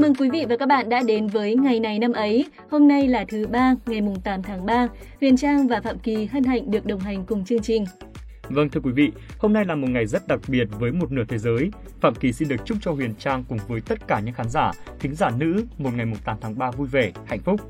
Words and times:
Chào 0.00 0.08
mừng 0.08 0.14
quý 0.14 0.30
vị 0.30 0.46
và 0.48 0.56
các 0.56 0.66
bạn 0.66 0.88
đã 0.88 1.02
đến 1.06 1.26
với 1.26 1.56
ngày 1.56 1.80
này 1.80 1.98
năm 1.98 2.12
ấy. 2.12 2.44
Hôm 2.70 2.88
nay 2.88 3.08
là 3.08 3.24
thứ 3.28 3.46
ba, 3.46 3.74
ngày 3.86 4.00
mùng 4.00 4.20
8 4.20 4.42
tháng 4.42 4.66
3. 4.66 4.88
Huyền 5.20 5.36
Trang 5.36 5.68
và 5.68 5.80
Phạm 5.80 5.98
Kỳ 5.98 6.26
hân 6.26 6.44
hạnh 6.44 6.70
được 6.70 6.86
đồng 6.86 7.00
hành 7.00 7.24
cùng 7.26 7.44
chương 7.44 7.62
trình. 7.62 7.84
Vâng 8.48 8.68
thưa 8.68 8.80
quý 8.80 8.92
vị, 8.92 9.12
hôm 9.38 9.52
nay 9.52 9.64
là 9.64 9.74
một 9.74 9.88
ngày 9.90 10.06
rất 10.06 10.28
đặc 10.28 10.40
biệt 10.48 10.64
với 10.78 10.92
một 10.92 11.12
nửa 11.12 11.24
thế 11.28 11.38
giới. 11.38 11.70
Phạm 12.00 12.14
Kỳ 12.14 12.32
xin 12.32 12.48
được 12.48 12.56
chúc 12.64 12.78
cho 12.80 12.92
Huyền 12.92 13.14
Trang 13.18 13.44
cùng 13.48 13.58
với 13.68 13.80
tất 13.80 14.08
cả 14.08 14.20
những 14.20 14.34
khán 14.34 14.48
giả, 14.50 14.70
thính 15.00 15.14
giả 15.14 15.30
nữ 15.38 15.64
một 15.78 15.90
ngày 15.94 16.06
mùng 16.06 16.18
8 16.24 16.36
tháng 16.40 16.58
3 16.58 16.70
vui 16.70 16.88
vẻ, 16.88 17.12
hạnh 17.26 17.40
phúc. 17.40 17.60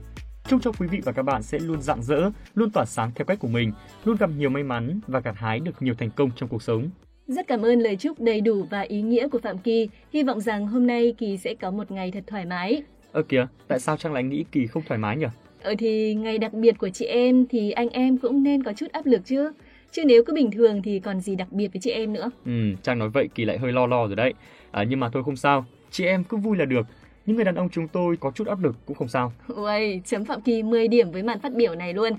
Chúc 0.49 0.63
cho 0.63 0.73
quý 0.79 0.87
vị 0.87 1.01
và 1.05 1.13
các 1.13 1.23
bạn 1.23 1.43
sẽ 1.43 1.59
luôn 1.59 1.83
rạng 1.83 2.03
rỡ, 2.03 2.31
luôn 2.55 2.71
tỏa 2.71 2.85
sáng 2.85 3.11
theo 3.15 3.25
cách 3.25 3.39
của 3.39 3.49
mình, 3.49 3.73
luôn 4.05 4.17
gặp 4.17 4.31
nhiều 4.39 4.51
may 4.51 4.63
mắn 4.63 5.01
và 5.07 5.21
gặt 5.21 5.35
hái 5.37 5.61
được 5.61 5.83
nhiều 5.83 5.95
thành 5.99 6.11
công 6.11 6.31
trong 6.37 6.49
cuộc 6.49 6.63
sống. 6.63 6.91
Rất 7.31 7.47
cảm 7.47 7.63
ơn 7.63 7.81
lời 7.81 7.97
chúc 7.97 8.21
đầy 8.21 8.41
đủ 8.41 8.67
và 8.71 8.81
ý 8.81 9.03
nghĩa 9.03 9.29
của 9.29 9.39
Phạm 9.39 9.59
Kỳ. 9.59 9.89
Hy 10.13 10.23
vọng 10.23 10.41
rằng 10.41 10.67
hôm 10.67 10.87
nay 10.87 11.15
Kỳ 11.19 11.37
sẽ 11.37 11.55
có 11.55 11.71
một 11.71 11.91
ngày 11.91 12.11
thật 12.11 12.25
thoải 12.27 12.47
mái. 12.47 12.83
Ơ 13.13 13.23
kìa, 13.23 13.47
tại 13.69 13.81
sao 13.81 13.97
Trang 13.97 14.13
lại 14.13 14.23
nghĩ 14.23 14.45
Kỳ 14.53 14.67
không 14.67 14.83
thoải 14.87 14.99
mái 14.99 15.17
nhỉ? 15.17 15.27
Ờ 15.63 15.75
thì 15.79 16.15
ngày 16.15 16.39
đặc 16.39 16.53
biệt 16.53 16.79
của 16.79 16.89
chị 16.89 17.05
em 17.05 17.47
thì 17.51 17.71
anh 17.71 17.89
em 17.89 18.19
cũng 18.19 18.43
nên 18.43 18.63
có 18.63 18.73
chút 18.73 18.87
áp 18.93 19.07
lực 19.07 19.21
chứ. 19.25 19.53
Chứ 19.93 20.03
nếu 20.07 20.25
cứ 20.27 20.35
bình 20.35 20.51
thường 20.51 20.83
thì 20.83 21.01
còn 21.01 21.21
gì 21.21 21.37
đặc 21.37 21.53
biệt 21.53 21.69
với 21.73 21.81
chị 21.81 21.91
em 21.91 22.13
nữa. 22.13 22.31
Ừ, 22.47 22.53
Trang 22.83 22.99
nói 22.99 23.09
vậy 23.09 23.29
Kỳ 23.35 23.45
lại 23.45 23.59
hơi 23.59 23.73
lo 23.73 23.87
lo 23.87 24.07
rồi 24.07 24.17
đấy. 24.17 24.35
À, 24.71 24.85
nhưng 24.89 25.01
mà 25.01 25.09
thôi 25.13 25.23
không 25.25 25.37
sao, 25.37 25.65
chị 25.91 26.05
em 26.05 26.25
cứ 26.25 26.37
vui 26.37 26.57
là 26.57 26.65
được. 26.65 26.87
Những 27.27 27.37
người 27.37 27.45
đàn 27.45 27.55
ông 27.55 27.69
chúng 27.69 27.89
tôi 27.89 28.17
có 28.17 28.31
chút 28.31 28.47
áp 28.47 28.63
lực 28.63 28.77
cũng 28.87 28.97
không 28.97 29.09
sao. 29.09 29.33
Uầy, 29.49 30.01
chấm 30.05 30.25
Phạm 30.25 30.41
Kỳ 30.41 30.63
10 30.63 30.89
điểm 30.89 31.11
với 31.11 31.23
màn 31.23 31.41
phát 31.41 31.55
biểu 31.55 31.75
này 31.75 31.95
luôn. 31.95 32.13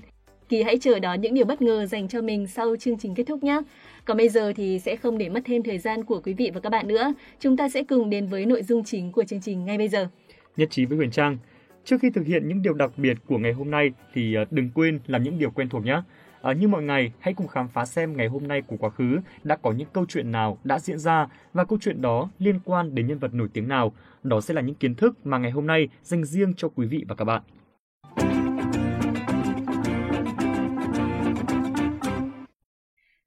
Kỳ 0.52 0.62
hãy 0.62 0.78
chờ 0.78 0.98
đón 0.98 1.20
những 1.20 1.34
điều 1.34 1.44
bất 1.44 1.62
ngờ 1.62 1.86
dành 1.86 2.08
cho 2.08 2.22
mình 2.22 2.46
sau 2.46 2.76
chương 2.76 2.98
trình 2.98 3.14
kết 3.14 3.24
thúc 3.24 3.44
nhé. 3.44 3.60
Còn 4.04 4.16
bây 4.16 4.28
giờ 4.28 4.52
thì 4.56 4.78
sẽ 4.78 4.96
không 4.96 5.18
để 5.18 5.28
mất 5.28 5.40
thêm 5.44 5.62
thời 5.62 5.78
gian 5.78 6.04
của 6.04 6.20
quý 6.24 6.32
vị 6.32 6.50
và 6.54 6.60
các 6.60 6.70
bạn 6.70 6.88
nữa. 6.88 7.14
Chúng 7.40 7.56
ta 7.56 7.68
sẽ 7.68 7.82
cùng 7.82 8.10
đến 8.10 8.26
với 8.26 8.46
nội 8.46 8.62
dung 8.62 8.84
chính 8.84 9.12
của 9.12 9.24
chương 9.24 9.40
trình 9.40 9.64
ngay 9.64 9.78
bây 9.78 9.88
giờ. 9.88 10.08
Nhất 10.56 10.70
trí 10.70 10.84
với 10.84 10.96
Huyền 10.96 11.10
Trang, 11.10 11.38
trước 11.84 11.96
khi 12.02 12.10
thực 12.10 12.26
hiện 12.26 12.48
những 12.48 12.62
điều 12.62 12.74
đặc 12.74 12.90
biệt 12.96 13.16
của 13.26 13.38
ngày 13.38 13.52
hôm 13.52 13.70
nay 13.70 13.90
thì 14.14 14.34
à, 14.34 14.44
đừng 14.50 14.70
quên 14.74 15.00
làm 15.06 15.22
những 15.22 15.38
điều 15.38 15.50
quen 15.50 15.68
thuộc 15.68 15.84
nhé. 15.84 16.02
À, 16.42 16.52
như 16.52 16.68
mọi 16.68 16.82
ngày, 16.82 17.12
hãy 17.18 17.34
cùng 17.34 17.48
khám 17.48 17.68
phá 17.68 17.84
xem 17.84 18.16
ngày 18.16 18.26
hôm 18.26 18.48
nay 18.48 18.62
của 18.62 18.76
quá 18.76 18.90
khứ 18.90 19.18
đã 19.44 19.56
có 19.56 19.72
những 19.72 19.88
câu 19.92 20.06
chuyện 20.08 20.32
nào 20.32 20.58
đã 20.64 20.78
diễn 20.78 20.98
ra 20.98 21.26
và 21.52 21.64
câu 21.64 21.78
chuyện 21.82 22.02
đó 22.02 22.30
liên 22.38 22.60
quan 22.64 22.94
đến 22.94 23.06
nhân 23.06 23.18
vật 23.18 23.34
nổi 23.34 23.48
tiếng 23.52 23.68
nào. 23.68 23.92
Đó 24.22 24.40
sẽ 24.40 24.54
là 24.54 24.60
những 24.60 24.74
kiến 24.74 24.94
thức 24.94 25.26
mà 25.26 25.38
ngày 25.38 25.50
hôm 25.50 25.66
nay 25.66 25.88
dành 26.02 26.24
riêng 26.24 26.54
cho 26.56 26.68
quý 26.68 26.86
vị 26.86 27.04
và 27.08 27.14
các 27.14 27.24
bạn. 27.24 27.42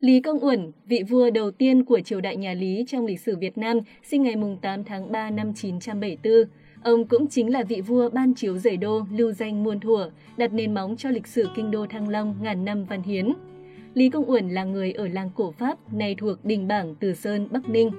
Lý 0.05 0.19
Công 0.19 0.43
Uẩn, 0.43 0.71
vị 0.87 1.03
vua 1.09 1.29
đầu 1.29 1.51
tiên 1.51 1.83
của 1.85 1.99
triều 1.99 2.21
đại 2.21 2.37
nhà 2.37 2.53
Lý 2.53 2.85
trong 2.87 3.05
lịch 3.05 3.19
sử 3.19 3.35
Việt 3.37 3.57
Nam, 3.57 3.79
sinh 4.03 4.23
ngày 4.23 4.35
8 4.61 4.83
tháng 4.83 5.11
3 5.11 5.29
năm 5.29 5.53
974. 5.53 6.33
Ông 6.83 7.07
cũng 7.07 7.27
chính 7.27 7.51
là 7.51 7.63
vị 7.63 7.81
vua 7.81 8.09
ban 8.09 8.33
chiếu 8.33 8.57
rời 8.57 8.77
đô, 8.77 9.01
lưu 9.11 9.31
danh 9.31 9.63
muôn 9.63 9.79
thuở, 9.79 10.09
đặt 10.37 10.53
nền 10.53 10.73
móng 10.73 10.95
cho 10.97 11.09
lịch 11.09 11.27
sử 11.27 11.47
kinh 11.55 11.71
đô 11.71 11.85
Thăng 11.85 12.09
Long 12.09 12.35
ngàn 12.41 12.65
năm 12.65 12.85
văn 12.85 13.03
hiến. 13.03 13.33
Lý 13.93 14.09
Công 14.09 14.29
Uẩn 14.29 14.49
là 14.49 14.63
người 14.63 14.91
ở 14.91 15.07
làng 15.07 15.29
cổ 15.35 15.51
Pháp, 15.51 15.93
nay 15.93 16.15
thuộc 16.17 16.45
Đình 16.45 16.67
Bảng, 16.67 16.95
Từ 16.95 17.13
Sơn, 17.13 17.47
Bắc 17.51 17.69
Ninh. 17.69 17.91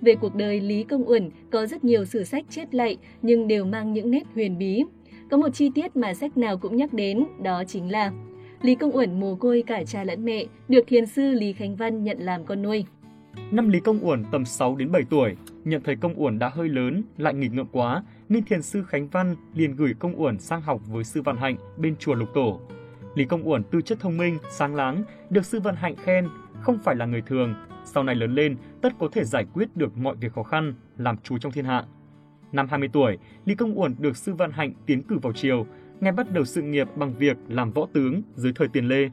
Về 0.00 0.14
cuộc 0.14 0.34
đời 0.34 0.60
Lý 0.60 0.84
Công 0.84 1.08
Uẩn 1.08 1.30
có 1.50 1.66
rất 1.66 1.84
nhiều 1.84 2.04
sử 2.04 2.24
sách 2.24 2.44
chép 2.50 2.72
lại 2.72 2.96
nhưng 3.22 3.48
đều 3.48 3.64
mang 3.64 3.92
những 3.92 4.10
nét 4.10 4.22
huyền 4.34 4.58
bí. 4.58 4.84
Có 5.30 5.36
một 5.36 5.48
chi 5.54 5.70
tiết 5.74 5.96
mà 5.96 6.14
sách 6.14 6.36
nào 6.36 6.58
cũng 6.58 6.76
nhắc 6.76 6.92
đến, 6.92 7.24
đó 7.42 7.64
chính 7.66 7.90
là 7.90 8.12
Lý 8.64 8.74
Công 8.74 8.96
Uẩn 8.96 9.20
mồ 9.20 9.34
côi 9.34 9.64
cả 9.66 9.82
cha 9.86 10.04
lẫn 10.04 10.24
mẹ, 10.24 10.44
được 10.68 10.84
thiền 10.86 11.06
sư 11.06 11.30
Lý 11.30 11.52
Khánh 11.52 11.76
Văn 11.76 12.04
nhận 12.04 12.18
làm 12.20 12.44
con 12.44 12.62
nuôi. 12.62 12.84
Năm 13.50 13.68
Lý 13.68 13.80
Công 13.80 14.06
Uẩn 14.06 14.24
tầm 14.32 14.44
6 14.44 14.76
đến 14.76 14.92
7 14.92 15.02
tuổi, 15.10 15.36
nhận 15.64 15.82
thấy 15.82 15.96
Công 15.96 16.22
Uẩn 16.22 16.38
đã 16.38 16.48
hơi 16.48 16.68
lớn, 16.68 17.02
lại 17.16 17.34
nghịch 17.34 17.52
ngợm 17.52 17.66
quá, 17.72 18.02
nên 18.28 18.44
thiền 18.44 18.62
sư 18.62 18.84
Khánh 18.88 19.08
Văn 19.08 19.36
liền 19.54 19.76
gửi 19.76 19.94
Công 19.98 20.20
Uẩn 20.22 20.38
sang 20.38 20.62
học 20.62 20.80
với 20.86 21.04
sư 21.04 21.22
Văn 21.22 21.36
Hạnh 21.36 21.56
bên 21.76 21.96
chùa 21.96 22.14
Lục 22.14 22.28
Tổ. 22.34 22.60
Lý 23.14 23.24
Công 23.24 23.48
Uẩn 23.48 23.62
tư 23.62 23.80
chất 23.80 24.00
thông 24.00 24.16
minh, 24.16 24.38
sáng 24.50 24.74
láng, 24.74 25.02
được 25.30 25.44
sư 25.44 25.60
Văn 25.60 25.74
Hạnh 25.76 25.94
khen 25.96 26.28
không 26.60 26.78
phải 26.78 26.96
là 26.96 27.06
người 27.06 27.22
thường, 27.22 27.54
sau 27.84 28.04
này 28.04 28.14
lớn 28.14 28.34
lên 28.34 28.56
tất 28.82 28.92
có 28.98 29.08
thể 29.12 29.24
giải 29.24 29.46
quyết 29.54 29.76
được 29.76 29.96
mọi 29.96 30.16
việc 30.16 30.32
khó 30.32 30.42
khăn, 30.42 30.74
làm 30.98 31.16
chú 31.22 31.38
trong 31.38 31.52
thiên 31.52 31.64
hạ. 31.64 31.84
Năm 32.52 32.68
20 32.70 32.88
tuổi, 32.92 33.18
Lý 33.44 33.54
Công 33.54 33.78
Uẩn 33.78 33.94
được 33.98 34.16
sư 34.16 34.34
Văn 34.34 34.50
Hạnh 34.52 34.72
tiến 34.86 35.02
cử 35.02 35.18
vào 35.22 35.32
triều, 35.32 35.66
ngay 36.00 36.12
bắt 36.12 36.32
đầu 36.32 36.44
sự 36.44 36.62
nghiệp 36.62 36.88
bằng 36.96 37.14
việc 37.18 37.36
làm 37.48 37.72
võ 37.72 37.86
tướng 37.92 38.22
dưới 38.34 38.52
thời 38.54 38.68
tiền 38.68 38.88
Lê. 38.88 39.08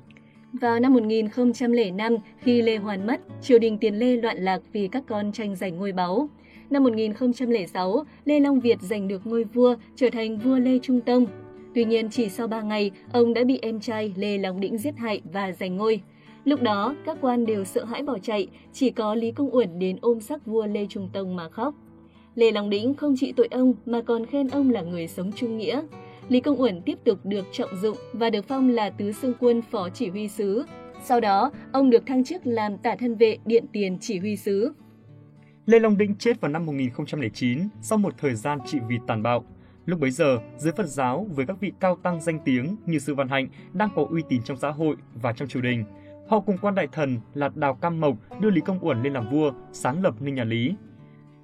Vào 0.53 0.79
năm 0.79 0.93
1005, 0.93 2.15
khi 2.37 2.61
Lê 2.61 2.77
Hoàn 2.77 3.07
mất, 3.07 3.21
triều 3.41 3.59
đình 3.59 3.77
tiền 3.77 3.95
Lê 3.95 4.15
loạn 4.17 4.37
lạc 4.37 4.61
vì 4.73 4.87
các 4.87 5.03
con 5.07 5.31
tranh 5.31 5.55
giành 5.55 5.77
ngôi 5.77 5.91
báu. 5.91 6.29
Năm 6.69 6.83
1006, 6.83 8.03
Lê 8.25 8.39
Long 8.39 8.59
Việt 8.59 8.81
giành 8.81 9.07
được 9.07 9.27
ngôi 9.27 9.43
vua, 9.43 9.75
trở 9.95 10.09
thành 10.09 10.37
vua 10.37 10.55
Lê 10.57 10.79
Trung 10.79 11.01
Tông. 11.01 11.25
Tuy 11.75 11.85
nhiên, 11.85 12.09
chỉ 12.09 12.29
sau 12.29 12.47
3 12.47 12.61
ngày, 12.61 12.91
ông 13.11 13.33
đã 13.33 13.43
bị 13.43 13.59
em 13.61 13.79
trai 13.79 14.13
Lê 14.15 14.37
Long 14.37 14.59
Đĩnh 14.59 14.77
giết 14.77 14.97
hại 14.97 15.21
và 15.33 15.51
giành 15.51 15.77
ngôi. 15.77 16.01
Lúc 16.45 16.61
đó, 16.61 16.95
các 17.05 17.17
quan 17.21 17.45
đều 17.45 17.63
sợ 17.63 17.85
hãi 17.85 18.03
bỏ 18.03 18.17
chạy, 18.17 18.47
chỉ 18.73 18.89
có 18.89 19.15
Lý 19.15 19.31
Công 19.31 19.55
Uẩn 19.55 19.79
đến 19.79 19.97
ôm 20.01 20.19
sắc 20.19 20.45
vua 20.45 20.65
Lê 20.65 20.85
Trung 20.89 21.09
Tông 21.13 21.35
mà 21.35 21.49
khóc. 21.49 21.75
Lê 22.35 22.51
Long 22.51 22.69
Đĩnh 22.69 22.93
không 22.93 23.15
trị 23.17 23.33
tội 23.35 23.47
ông 23.51 23.73
mà 23.85 24.01
còn 24.01 24.25
khen 24.25 24.47
ông 24.47 24.69
là 24.69 24.81
người 24.81 25.07
sống 25.07 25.31
trung 25.35 25.57
nghĩa. 25.57 25.81
Lý 26.31 26.39
Công 26.39 26.61
Uẩn 26.61 26.81
tiếp 26.81 26.99
tục 27.05 27.19
được 27.23 27.45
trọng 27.51 27.75
dụng 27.81 27.97
và 28.13 28.29
được 28.29 28.45
phong 28.47 28.69
là 28.69 28.89
tứ 28.89 29.11
xương 29.11 29.33
quân 29.39 29.61
phó 29.61 29.89
chỉ 29.89 30.09
huy 30.09 30.27
sứ. 30.27 30.65
Sau 31.03 31.19
đó, 31.19 31.51
ông 31.71 31.89
được 31.89 32.05
thăng 32.05 32.23
chức 32.23 32.41
làm 32.45 32.77
tả 32.77 32.95
thân 32.99 33.15
vệ 33.15 33.37
điện 33.45 33.65
tiền 33.73 33.97
chỉ 34.01 34.19
huy 34.19 34.35
sứ. 34.35 34.73
Lê 35.65 35.79
Long 35.79 35.97
Đĩnh 35.97 36.15
chết 36.15 36.41
vào 36.41 36.51
năm 36.51 36.65
1009 36.65 37.59
sau 37.81 37.97
một 37.97 38.13
thời 38.17 38.35
gian 38.35 38.59
trị 38.65 38.79
vì 38.89 38.99
tàn 39.07 39.23
bạo. 39.23 39.45
Lúc 39.85 39.99
bấy 39.99 40.11
giờ, 40.11 40.37
giới 40.57 40.73
Phật 40.73 40.85
giáo 40.87 41.27
với 41.35 41.45
các 41.45 41.59
vị 41.59 41.71
cao 41.79 41.95
tăng 42.03 42.21
danh 42.21 42.39
tiếng 42.45 42.75
như 42.85 42.99
Sư 42.99 43.15
Văn 43.15 43.27
Hạnh 43.27 43.47
đang 43.73 43.89
có 43.95 44.05
uy 44.09 44.21
tín 44.29 44.41
trong 44.43 44.57
xã 44.57 44.69
hội 44.69 44.95
và 45.13 45.33
trong 45.33 45.47
triều 45.47 45.61
đình. 45.61 45.83
Họ 46.29 46.39
cùng 46.39 46.57
quan 46.57 46.75
đại 46.75 46.87
thần 46.91 47.19
là 47.33 47.49
Đào 47.55 47.73
Cam 47.73 47.99
Mộc 47.99 48.17
đưa 48.39 48.49
Lý 48.49 48.61
Công 48.61 48.85
Uẩn 48.85 49.03
lên 49.03 49.13
làm 49.13 49.29
vua, 49.29 49.51
sáng 49.71 50.03
lập 50.03 50.21
Ninh 50.21 50.35
Nhà 50.35 50.43
Lý. 50.43 50.75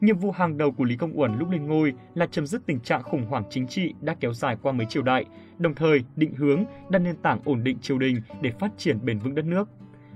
Nhiệm 0.02 0.18
vụ 0.18 0.32
hàng 0.32 0.58
đầu 0.58 0.72
của 0.72 0.84
Lý 0.84 0.96
Công 0.96 1.20
Uẩn 1.20 1.40
lúc 1.40 1.50
lên 1.50 1.68
ngôi 1.68 1.94
là 2.16 2.26
chấm 2.26 2.48
dứt 2.48 2.66
tình 2.66 2.80
trạng 2.80 3.04
khủng 3.04 3.26
hoảng 3.26 3.44
chính 3.50 3.68
trị 3.68 3.94
đã 4.02 4.16
kéo 4.20 4.34
dài 4.34 4.58
qua 4.62 4.72
mấy 4.72 4.88
triều 4.90 5.04
đại, 5.04 5.26
đồng 5.58 5.76
thời 5.76 6.04
định 6.16 6.34
hướng 6.36 6.64
đặt 6.90 7.00
nền 7.00 7.16
tảng 7.16 7.40
ổn 7.46 7.64
định 7.64 7.78
triều 7.82 7.98
đình 7.98 8.22
để 8.42 8.52
phát 8.60 8.72
triển 8.78 9.06
bền 9.06 9.20
vững 9.20 9.36
đất 9.36 9.46
nước. 9.46 9.70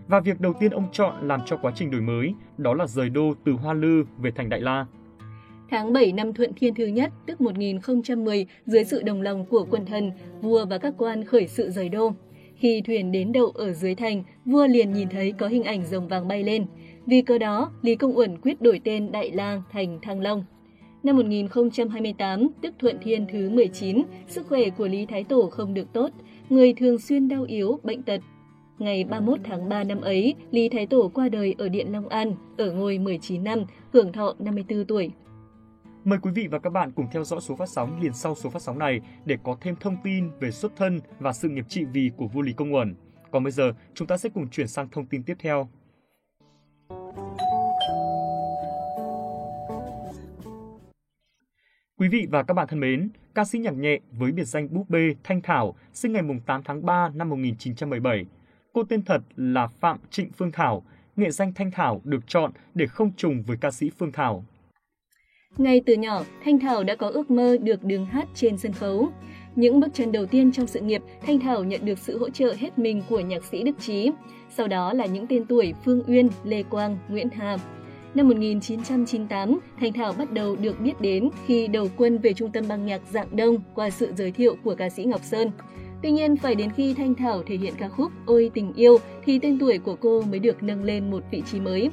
Và 0.08 0.20
việc 0.20 0.42
đầu 0.42 0.54
tiên 0.60 0.72
ông 0.72 0.92
chọn 0.92 1.28
làm 1.28 1.42
cho 1.46 1.58
quá 1.58 1.72
trình 1.76 1.92
đổi 1.92 2.02
mới 2.02 2.34
đó 2.58 2.74
là 2.74 2.88
rời 2.88 3.10
đô 3.10 3.34
từ 3.46 3.52
Hoa 3.52 3.74
Lư 3.74 4.04
về 4.18 4.32
thành 4.32 4.50
Đại 4.50 4.62
La. 4.62 4.86
Tháng 5.70 5.94
7 5.94 6.12
năm 6.12 6.34
Thuận 6.34 6.54
Thiên 6.54 6.76
thứ 6.76 6.86
nhất, 6.86 7.14
tức 7.26 7.42
1010, 7.42 8.46
dưới 8.66 8.84
sự 8.84 9.02
đồng 9.02 9.22
lòng 9.22 9.46
của 9.46 9.68
quần 9.70 9.86
thần, 9.86 10.12
vua 10.42 10.66
và 10.66 10.78
các 10.78 10.94
quan 10.98 11.26
khởi 11.26 11.48
sự 11.48 11.70
rời 11.70 11.90
đô. 11.90 12.14
Khi 12.62 12.82
thuyền 12.82 13.12
đến 13.12 13.32
đậu 13.32 13.46
ở 13.46 13.74
dưới 13.74 13.96
thành, 13.96 14.24
vua 14.46 14.68
liền 14.68 14.94
nhìn 14.94 15.10
thấy 15.10 15.32
có 15.32 15.48
hình 15.48 15.64
ảnh 15.64 15.86
rồng 15.86 16.08
vàng 16.08 16.28
bay 16.28 16.44
lên. 16.44 16.66
Vì 17.06 17.22
cơ 17.22 17.38
đó, 17.38 17.72
Lý 17.82 17.96
Công 17.96 18.18
Uẩn 18.18 18.38
quyết 18.38 18.62
đổi 18.62 18.82
tên 18.84 19.12
Đại 19.12 19.32
Lang 19.32 19.62
thành 19.72 20.00
Thăng 20.02 20.22
Long. 20.22 20.46
Năm 21.04 21.16
1028, 21.16 22.48
tức 22.62 22.74
Thuận 22.80 22.98
Thiên 23.02 23.26
thứ 23.32 23.50
19, 23.50 24.02
sức 24.28 24.48
khỏe 24.48 24.70
của 24.70 24.88
Lý 24.88 25.06
Thái 25.06 25.24
Tổ 25.24 25.50
không 25.50 25.74
được 25.74 25.94
tốt, 25.94 26.10
người 26.50 26.74
thường 26.74 27.00
xuyên 27.00 27.28
đau 27.28 27.44
yếu, 27.44 27.80
bệnh 27.84 28.04
tật. 28.04 28.22
Ngày 28.80 29.04
31 29.04 29.40
tháng 29.44 29.70
3 29.70 29.84
năm 29.84 30.02
ấy, 30.02 30.36
Lý 30.52 30.70
Thái 30.70 30.88
Tổ 30.88 31.12
qua 31.14 31.30
đời 31.30 31.56
ở 31.58 31.70
Điện 31.70 31.92
Long 31.92 32.08
An, 32.08 32.34
ở 32.58 32.72
ngôi 32.72 32.98
19 32.98 33.44
năm, 33.44 33.60
hưởng 33.94 34.12
thọ 34.12 34.36
54 34.40 34.86
tuổi. 34.86 35.12
Mời 36.04 36.20
quý 36.22 36.32
vị 36.32 36.48
và 36.48 36.60
các 36.60 36.70
bạn 36.70 36.92
cùng 36.92 37.08
theo 37.12 37.24
dõi 37.24 37.42
số 37.42 37.56
phát 37.56 37.70
sóng 37.70 38.02
liền 38.02 38.14
sau 38.14 38.36
số 38.36 38.50
phát 38.50 38.62
sóng 38.62 38.80
này 38.80 39.02
để 39.26 39.38
có 39.44 39.58
thêm 39.62 39.76
thông 39.76 39.98
tin 40.04 40.30
về 40.40 40.52
xuất 40.52 40.72
thân 40.76 41.00
và 41.20 41.34
sự 41.34 41.50
nghiệp 41.50 41.66
trị 41.70 41.86
vì 41.86 42.12
của 42.18 42.28
vua 42.28 42.42
Lý 42.42 42.54
Công 42.54 42.74
Uẩn. 42.74 42.96
Còn 43.32 43.44
bây 43.44 43.52
giờ, 43.52 43.74
chúng 43.94 44.08
ta 44.08 44.18
sẽ 44.18 44.30
cùng 44.30 44.50
chuyển 44.50 44.68
sang 44.68 44.90
thông 44.90 45.06
tin 45.06 45.24
tiếp 45.24 45.38
theo. 45.40 45.70
Quý 51.98 52.08
vị 52.08 52.28
và 52.30 52.44
các 52.44 52.54
bạn 52.54 52.68
thân 52.68 52.80
mến, 52.80 53.10
ca 53.36 53.46
sĩ 53.46 53.60
nhạc 53.60 53.74
nhẹ 53.74 54.00
với 54.12 54.32
biệt 54.32 54.46
danh 54.46 54.68
búp 54.72 54.90
bê 54.90 55.16
Thanh 55.24 55.42
Thảo 55.42 55.76
sinh 55.94 56.14
ngày 56.14 56.24
8 56.46 56.64
tháng 56.64 56.86
3 56.86 57.10
năm 57.10 57.30
1917. 57.30 58.26
Cô 58.74 58.84
tên 58.84 59.02
thật 59.06 59.22
là 59.36 59.68
Phạm 59.68 60.00
Trịnh 60.10 60.32
Phương 60.32 60.52
Thảo, 60.52 60.84
nghệ 61.16 61.32
danh 61.32 61.54
Thanh 61.54 61.72
Thảo 61.72 62.02
được 62.04 62.28
chọn 62.28 62.52
để 62.74 62.88
không 62.88 63.12
trùng 63.14 63.44
với 63.44 63.58
ca 63.62 63.72
sĩ 63.72 63.90
Phương 63.98 64.12
Thảo. 64.12 64.46
Ngay 65.58 65.82
từ 65.86 65.94
nhỏ, 65.94 66.24
Thanh 66.44 66.60
Thảo 66.60 66.84
đã 66.84 66.96
có 66.96 67.10
ước 67.10 67.32
mơ 67.32 67.58
được 67.62 67.84
đứng 67.84 68.06
hát 68.06 68.28
trên 68.36 68.58
sân 68.58 68.74
khấu. 68.74 69.10
Những 69.56 69.80
bước 69.80 69.88
chân 69.94 70.12
đầu 70.12 70.26
tiên 70.26 70.52
trong 70.52 70.68
sự 70.68 70.80
nghiệp, 70.80 71.02
Thanh 71.22 71.40
Thảo 71.40 71.64
nhận 71.64 71.86
được 71.86 72.00
sự 72.00 72.18
hỗ 72.18 72.30
trợ 72.30 72.56
hết 72.58 72.80
mình 72.80 73.02
của 73.10 73.20
nhạc 73.20 73.46
sĩ 73.46 73.64
Đức 73.64 73.80
Trí. 73.80 74.12
Sau 74.50 74.68
đó 74.68 74.94
là 74.94 75.06
những 75.06 75.28
tên 75.28 75.46
tuổi 75.46 75.74
Phương 75.86 76.04
Uyên, 76.08 76.30
Lê 76.44 76.64
Quang, 76.64 76.98
Nguyễn 77.10 77.30
Hà. 77.30 77.58
Năm 78.16 78.28
1998, 78.28 79.60
Thanh 79.80 79.94
Thảo 79.94 80.14
bắt 80.18 80.32
đầu 80.32 80.56
được 80.56 80.80
biết 80.80 81.02
đến 81.02 81.30
khi 81.46 81.68
đầu 81.68 81.88
quân 81.98 82.18
về 82.18 82.34
trung 82.34 82.52
tâm 82.52 82.66
băng 82.68 82.86
nhạc 82.86 83.02
Dạng 83.12 83.36
Đông 83.36 83.56
qua 83.76 83.90
sự 83.90 84.14
giới 84.18 84.32
thiệu 84.32 84.56
của 84.64 84.76
ca 84.76 84.90
sĩ 84.90 85.04
Ngọc 85.04 85.22
Sơn. 85.24 85.52
Tuy 86.04 86.12
nhiên, 86.12 86.38
phải 86.38 86.56
đến 86.56 86.70
khi 86.72 86.94
Thanh 86.94 87.16
Thảo 87.16 87.44
thể 87.48 87.56
hiện 87.56 87.74
ca 87.78 87.90
khúc 87.90 88.12
Ôi 88.26 88.52
tình 88.54 88.74
yêu 88.74 88.98
thì 89.26 89.40
tên 89.40 89.60
tuổi 89.60 89.78
của 89.78 89.96
cô 89.96 90.22
mới 90.22 90.40
được 90.40 90.64
nâng 90.64 90.84
lên 90.84 91.12
một 91.12 91.24
vị 91.32 91.44
trí 91.52 91.60
mới. 91.60 91.90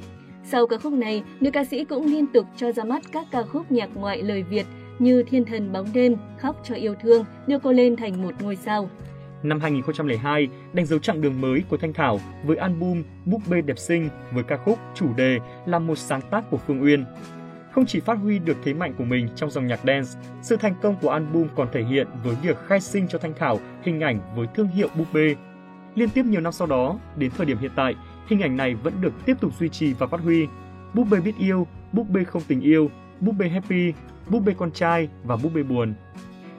Sau 0.50 0.66
ca 0.66 0.78
khúc 0.78 0.92
này, 0.92 1.22
nữ 1.40 1.50
ca 1.50 1.64
sĩ 1.64 1.84
cũng 1.84 2.06
liên 2.06 2.26
tục 2.26 2.46
cho 2.56 2.72
ra 2.72 2.84
mắt 2.84 3.02
các 3.12 3.26
ca 3.30 3.42
khúc 3.42 3.72
nhạc 3.72 3.90
ngoại 3.94 4.22
lời 4.22 4.42
Việt 4.42 4.66
như 4.98 5.22
Thiên 5.22 5.44
thần 5.44 5.72
bóng 5.72 5.86
đêm, 5.92 6.16
Khóc 6.38 6.60
cho 6.64 6.74
yêu 6.74 6.94
thương 7.02 7.24
đưa 7.46 7.58
cô 7.58 7.72
lên 7.72 7.96
thành 7.96 8.22
một 8.22 8.34
ngôi 8.40 8.56
sao. 8.56 8.90
Năm 9.42 9.60
2002, 9.60 10.48
đánh 10.72 10.86
dấu 10.86 10.98
chặng 10.98 11.20
đường 11.20 11.40
mới 11.40 11.62
của 11.68 11.76
Thanh 11.76 11.92
Thảo 11.92 12.20
với 12.44 12.56
album 12.56 13.02
Búp 13.24 13.42
bê 13.50 13.60
đẹp 13.60 13.78
xinh 13.78 14.08
với 14.32 14.44
ca 14.44 14.56
khúc 14.56 14.78
chủ 14.94 15.14
đề 15.16 15.38
là 15.66 15.78
một 15.78 15.98
sáng 15.98 16.20
tác 16.30 16.50
của 16.50 16.56
Phương 16.56 16.82
Uyên. 16.82 17.04
Không 17.72 17.86
chỉ 17.86 18.00
phát 18.00 18.18
huy 18.22 18.38
được 18.38 18.56
thế 18.64 18.74
mạnh 18.74 18.94
của 18.98 19.04
mình 19.04 19.28
trong 19.36 19.50
dòng 19.50 19.66
nhạc 19.66 19.80
dance, 19.86 20.08
sự 20.42 20.56
thành 20.56 20.74
công 20.82 20.96
của 21.02 21.10
album 21.10 21.48
còn 21.56 21.68
thể 21.72 21.84
hiện 21.84 22.06
với 22.24 22.36
việc 22.42 22.56
khai 22.66 22.80
sinh 22.80 23.08
cho 23.08 23.18
Thanh 23.18 23.34
Thảo 23.38 23.58
hình 23.82 24.00
ảnh 24.00 24.20
với 24.36 24.46
thương 24.54 24.68
hiệu 24.68 24.88
búp 24.98 25.06
bê. 25.12 25.34
Liên 25.94 26.08
tiếp 26.10 26.24
nhiều 26.24 26.40
năm 26.40 26.52
sau 26.52 26.66
đó, 26.66 26.98
đến 27.16 27.30
thời 27.36 27.46
điểm 27.46 27.58
hiện 27.58 27.70
tại, 27.76 27.94
hình 28.28 28.40
ảnh 28.40 28.56
này 28.56 28.74
vẫn 28.74 28.94
được 29.00 29.12
tiếp 29.26 29.34
tục 29.40 29.52
duy 29.58 29.68
trì 29.68 29.92
và 29.92 30.06
phát 30.06 30.20
huy. 30.20 30.46
Búp 30.94 31.04
bê 31.10 31.20
biết 31.20 31.38
yêu, 31.38 31.66
búp 31.92 32.06
bê 32.10 32.24
không 32.24 32.42
tình 32.48 32.60
yêu, 32.60 32.90
búp 33.20 33.32
bê 33.38 33.48
happy, 33.48 33.92
búp 34.28 34.40
bê 34.46 34.54
con 34.58 34.70
trai 34.70 35.08
và 35.24 35.36
búp 35.36 35.50
bê 35.54 35.62
buồn. 35.62 35.94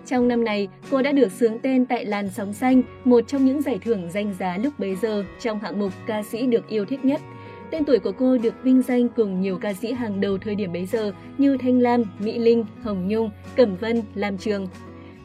Trong 0.05 0.27
năm 0.27 0.43
này, 0.43 0.67
cô 0.91 1.01
đã 1.01 1.11
được 1.11 1.31
sướng 1.31 1.59
tên 1.59 1.85
tại 1.85 2.05
Làn 2.05 2.29
Sóng 2.29 2.53
Xanh, 2.53 2.81
một 3.05 3.27
trong 3.27 3.45
những 3.45 3.61
giải 3.61 3.79
thưởng 3.85 4.09
danh 4.11 4.33
giá 4.39 4.57
lúc 4.57 4.79
bấy 4.79 4.95
giờ 4.95 5.23
trong 5.39 5.59
hạng 5.59 5.79
mục 5.79 5.93
ca 6.07 6.23
sĩ 6.23 6.47
được 6.47 6.67
yêu 6.67 6.85
thích 6.85 7.05
nhất. 7.05 7.21
Tên 7.71 7.85
tuổi 7.85 7.99
của 7.99 8.11
cô 8.11 8.37
được 8.37 8.63
vinh 8.63 8.81
danh 8.81 9.09
cùng 9.09 9.41
nhiều 9.41 9.57
ca 9.57 9.73
sĩ 9.73 9.91
hàng 9.91 10.21
đầu 10.21 10.37
thời 10.37 10.55
điểm 10.55 10.73
bấy 10.73 10.85
giờ 10.85 11.11
như 11.37 11.57
Thanh 11.57 11.79
Lam, 11.79 12.03
Mỹ 12.19 12.39
Linh, 12.39 12.65
Hồng 12.83 13.07
Nhung, 13.07 13.29
Cẩm 13.55 13.75
Vân, 13.75 14.01
Lam 14.15 14.37
Trường. 14.37 14.67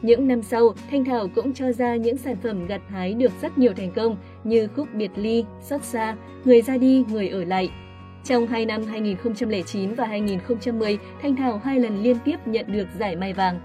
Những 0.05 0.27
năm 0.27 0.41
sau, 0.41 0.73
Thanh 0.91 1.05
Thảo 1.05 1.27
cũng 1.35 1.53
cho 1.53 1.71
ra 1.71 1.95
những 1.95 2.17
sản 2.17 2.35
phẩm 2.43 2.67
gặt 2.67 2.81
hái 2.87 3.13
được 3.13 3.31
rất 3.41 3.57
nhiều 3.57 3.73
thành 3.73 3.91
công 3.91 4.17
như 4.43 4.67
khúc 4.75 4.87
Biệt 4.93 5.11
Ly, 5.15 5.45
Xót 5.61 5.83
xa, 5.83 6.15
Người 6.45 6.61
ra 6.61 6.77
đi, 6.77 7.03
Người 7.09 7.29
ở 7.29 7.43
lại. 7.43 7.69
Trong 8.23 8.47
hai 8.47 8.65
năm 8.65 8.83
2009 8.83 9.93
và 9.93 10.05
2010, 10.05 10.97
Thanh 11.21 11.35
Thảo 11.35 11.61
hai 11.63 11.79
lần 11.79 12.03
liên 12.03 12.17
tiếp 12.25 12.35
nhận 12.45 12.65
được 12.71 12.87
giải 12.99 13.15
Mai 13.15 13.33
Vàng. 13.33 13.59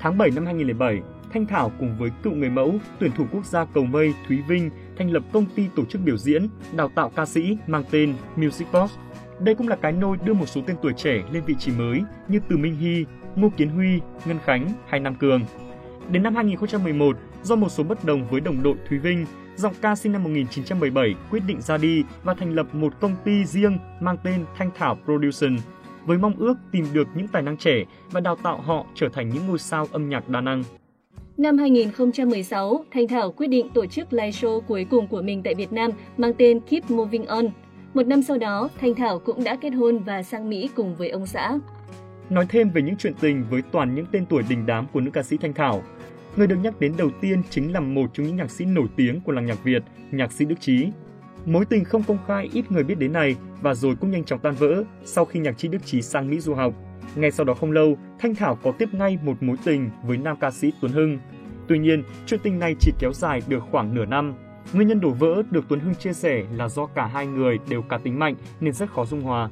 Tháng 0.00 0.18
7 0.18 0.30
năm 0.34 0.46
2007, 0.46 1.00
Thanh 1.32 1.46
Thảo 1.46 1.72
cùng 1.78 1.96
với 1.98 2.10
cựu 2.22 2.32
người 2.32 2.50
mẫu, 2.50 2.74
tuyển 2.98 3.10
thủ 3.16 3.24
quốc 3.32 3.46
gia 3.46 3.64
cầu 3.64 3.84
mây 3.84 4.14
Thúy 4.28 4.38
Vinh 4.48 4.70
thành 4.98 5.12
lập 5.12 5.22
công 5.32 5.46
ty 5.46 5.62
tổ 5.76 5.84
chức 5.84 6.00
biểu 6.04 6.16
diễn, 6.16 6.48
đào 6.76 6.90
tạo 6.94 7.10
ca 7.16 7.26
sĩ 7.26 7.56
mang 7.66 7.84
tên 7.90 8.14
Music 8.36 8.68
Box. 8.72 8.90
Đây 9.40 9.54
cũng 9.54 9.68
là 9.68 9.76
cái 9.76 9.92
nôi 9.92 10.16
đưa 10.24 10.34
một 10.34 10.46
số 10.46 10.60
tên 10.66 10.76
tuổi 10.82 10.92
trẻ 10.96 11.22
lên 11.32 11.42
vị 11.46 11.54
trí 11.58 11.72
mới 11.72 12.02
như 12.28 12.40
Từ 12.48 12.56
Minh 12.56 12.76
Hy, 12.76 13.04
Ngô 13.36 13.48
Kiến 13.56 13.68
Huy, 13.68 14.00
Ngân 14.24 14.38
Khánh 14.44 14.72
hay 14.86 15.00
Nam 15.00 15.14
Cường. 15.14 15.42
Đến 16.10 16.22
năm 16.22 16.34
2011, 16.34 17.16
do 17.42 17.56
một 17.56 17.68
số 17.68 17.84
bất 17.84 18.04
đồng 18.04 18.26
với 18.30 18.40
đồng 18.40 18.62
đội 18.62 18.74
Thúy 18.88 18.98
Vinh, 18.98 19.26
giọng 19.56 19.74
ca 19.80 19.94
sinh 19.96 20.12
năm 20.12 20.22
1977 20.22 21.14
quyết 21.30 21.42
định 21.46 21.60
ra 21.60 21.76
đi 21.76 22.04
và 22.24 22.34
thành 22.34 22.54
lập 22.54 22.74
một 22.74 23.00
công 23.00 23.16
ty 23.24 23.44
riêng 23.44 23.78
mang 24.00 24.16
tên 24.24 24.44
Thanh 24.56 24.70
Thảo 24.74 24.98
Production 25.04 25.56
với 26.06 26.18
mong 26.18 26.34
ước 26.38 26.54
tìm 26.72 26.86
được 26.92 27.08
những 27.14 27.28
tài 27.28 27.42
năng 27.42 27.56
trẻ 27.56 27.84
và 28.10 28.20
đào 28.20 28.36
tạo 28.36 28.60
họ 28.60 28.86
trở 28.94 29.08
thành 29.08 29.28
những 29.28 29.46
ngôi 29.46 29.58
sao 29.58 29.86
âm 29.92 30.08
nhạc 30.08 30.28
đa 30.28 30.40
năng. 30.40 30.62
Năm 31.36 31.58
2016, 31.58 32.84
Thanh 32.90 33.08
Thảo 33.08 33.32
quyết 33.32 33.46
định 33.46 33.68
tổ 33.74 33.86
chức 33.86 34.12
live 34.12 34.30
show 34.30 34.60
cuối 34.60 34.86
cùng 34.90 35.06
của 35.06 35.22
mình 35.22 35.42
tại 35.42 35.54
Việt 35.54 35.72
Nam 35.72 35.90
mang 36.16 36.32
tên 36.38 36.60
Keep 36.60 36.90
Moving 36.90 37.26
On. 37.26 37.46
Một 37.94 38.06
năm 38.06 38.22
sau 38.22 38.38
đó, 38.38 38.68
Thanh 38.80 38.94
Thảo 38.94 39.18
cũng 39.18 39.44
đã 39.44 39.56
kết 39.56 39.70
hôn 39.70 39.98
và 39.98 40.22
sang 40.22 40.48
Mỹ 40.48 40.70
cùng 40.74 40.96
với 40.96 41.08
ông 41.08 41.26
xã. 41.26 41.58
Nói 42.30 42.46
thêm 42.48 42.70
về 42.70 42.82
những 42.82 42.96
chuyện 42.96 43.14
tình 43.20 43.44
với 43.50 43.62
toàn 43.72 43.94
những 43.94 44.06
tên 44.12 44.26
tuổi 44.26 44.42
đình 44.48 44.66
đám 44.66 44.86
của 44.92 45.00
nữ 45.00 45.10
ca 45.10 45.22
sĩ 45.22 45.36
Thanh 45.36 45.54
Thảo, 45.54 45.82
người 46.36 46.46
được 46.46 46.56
nhắc 46.56 46.80
đến 46.80 46.94
đầu 46.98 47.10
tiên 47.20 47.42
chính 47.50 47.72
là 47.72 47.80
một 47.80 48.10
trong 48.14 48.26
những 48.26 48.36
nhạc 48.36 48.50
sĩ 48.50 48.64
nổi 48.64 48.86
tiếng 48.96 49.20
của 49.20 49.32
làng 49.32 49.46
nhạc 49.46 49.64
Việt, 49.64 49.82
nhạc 50.10 50.32
sĩ 50.32 50.44
Đức 50.44 50.60
Trí. 50.60 50.88
Mối 51.46 51.64
tình 51.64 51.84
không 51.84 52.02
công 52.02 52.18
khai 52.26 52.50
ít 52.52 52.72
người 52.72 52.84
biết 52.84 52.98
đến 52.98 53.12
này 53.12 53.36
và 53.60 53.74
rồi 53.74 53.96
cũng 54.00 54.10
nhanh 54.10 54.24
chóng 54.24 54.38
tan 54.38 54.54
vỡ 54.54 54.84
sau 55.04 55.24
khi 55.24 55.40
nhạc 55.40 55.60
sĩ 55.60 55.68
Đức 55.68 55.86
Trí 55.86 56.02
sang 56.02 56.30
Mỹ 56.30 56.40
du 56.40 56.54
học. 56.54 56.74
Ngay 57.14 57.30
sau 57.30 57.46
đó 57.46 57.54
không 57.54 57.72
lâu, 57.72 57.96
Thanh 58.18 58.34
Thảo 58.34 58.58
có 58.62 58.72
tiếp 58.72 58.88
ngay 58.94 59.18
một 59.22 59.42
mối 59.42 59.56
tình 59.64 59.90
với 60.04 60.16
nam 60.16 60.36
ca 60.40 60.50
sĩ 60.50 60.72
Tuấn 60.80 60.92
Hưng. 60.92 61.18
Tuy 61.68 61.78
nhiên, 61.78 62.02
chuyện 62.26 62.40
tình 62.42 62.58
này 62.58 62.74
chỉ 62.80 62.92
kéo 62.98 63.12
dài 63.12 63.42
được 63.48 63.62
khoảng 63.70 63.94
nửa 63.94 64.04
năm. 64.04 64.34
Nguyên 64.72 64.88
nhân 64.88 65.00
đổ 65.00 65.10
vỡ 65.10 65.42
được 65.50 65.64
Tuấn 65.68 65.80
Hưng 65.80 65.94
chia 65.94 66.12
sẻ 66.12 66.44
là 66.56 66.68
do 66.68 66.86
cả 66.86 67.06
hai 67.06 67.26
người 67.26 67.58
đều 67.68 67.82
cá 67.82 67.98
tính 67.98 68.18
mạnh 68.18 68.34
nên 68.60 68.72
rất 68.72 68.90
khó 68.90 69.04
dung 69.04 69.20
hòa. 69.20 69.48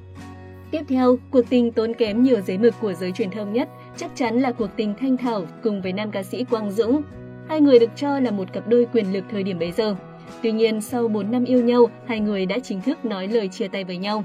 Tiếp 0.71 0.83
theo, 0.89 1.17
cuộc 1.31 1.43
tình 1.51 1.73
tốn 1.73 1.95
kém 1.95 2.23
nhiều 2.23 2.41
giấy 2.41 2.59
mực 2.59 2.75
của 2.81 2.93
giới 2.93 3.13
truyền 3.13 3.31
thông 3.31 3.53
nhất 3.53 3.69
chắc 3.97 4.11
chắn 4.15 4.41
là 4.41 4.53
cuộc 4.53 4.71
tình 4.77 4.95
Thanh 5.01 5.17
Thảo 5.17 5.47
cùng 5.63 5.83
với 5.83 5.93
nam 5.93 6.11
ca 6.11 6.23
sĩ 6.23 6.45
Quang 6.45 6.71
Dũng. 6.71 7.03
Hai 7.49 7.61
người 7.61 7.79
được 7.79 7.91
cho 7.97 8.21
là 8.21 8.31
một 8.31 8.53
cặp 8.53 8.69
đôi 8.69 8.87
quyền 8.93 9.13
lực 9.13 9.25
thời 9.31 9.43
điểm 9.43 9.59
bấy 9.59 9.73
giờ. 9.73 9.97
Tuy 10.43 10.53
nhiên, 10.53 10.81
sau 10.81 11.09
4 11.09 11.31
năm 11.31 11.45
yêu 11.45 11.65
nhau, 11.65 11.91
hai 12.07 12.21
người 12.21 12.47
đã 12.47 12.59
chính 12.59 12.81
thức 12.81 13.05
nói 13.05 13.29
lời 13.29 13.49
chia 13.49 13.69
tay 13.69 13.85
với 13.85 13.97
nhau. 13.97 14.25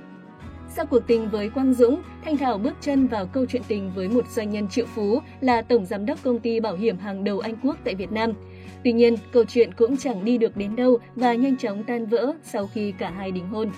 Sau 0.75 0.85
cuộc 0.85 1.07
tình 1.07 1.29
với 1.29 1.49
Quang 1.49 1.73
Dũng, 1.73 2.01
Thanh 2.25 2.37
Thảo 2.37 2.57
bước 2.57 2.73
chân 2.81 3.07
vào 3.07 3.25
câu 3.25 3.45
chuyện 3.45 3.61
tình 3.67 3.91
với 3.95 4.09
một 4.09 4.27
doanh 4.29 4.51
nhân 4.51 4.67
triệu 4.67 4.85
phú 4.95 5.19
là 5.41 5.61
tổng 5.61 5.85
giám 5.85 6.05
đốc 6.05 6.23
công 6.23 6.39
ty 6.39 6.59
bảo 6.59 6.75
hiểm 6.75 6.97
hàng 6.97 7.23
đầu 7.23 7.39
Anh 7.39 7.55
Quốc 7.63 7.77
tại 7.83 7.95
Việt 7.95 8.11
Nam. 8.11 8.31
Tuy 8.83 8.93
nhiên, 8.93 9.15
câu 9.31 9.43
chuyện 9.43 9.73
cũng 9.73 9.97
chẳng 9.97 10.25
đi 10.25 10.37
được 10.37 10.57
đến 10.57 10.75
đâu 10.75 10.97
và 11.15 11.33
nhanh 11.33 11.57
chóng 11.57 11.83
tan 11.83 12.05
vỡ 12.05 12.33
sau 12.43 12.67
khi 12.67 12.91
cả 12.91 13.09
hai 13.17 13.31
đính 13.31 13.47
hôn. 13.47 13.69